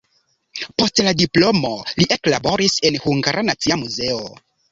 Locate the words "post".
0.83-1.01